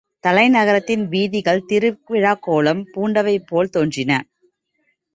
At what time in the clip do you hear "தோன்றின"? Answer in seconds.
3.69-4.11